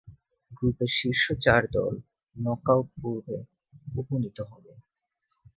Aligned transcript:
গ্রুপের 0.51 0.91
শীর্ষ 0.97 1.25
চার 1.41 1.61
দল 1.71 1.93
নক-আউট 2.35 2.87
পর্বে 3.01 3.37
উপনীত 3.95 4.37
হবে। 4.51 4.73